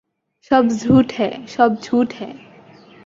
[0.51, 2.37] সব ঝুট হ্যায়, সব ঝুট হ্যায়।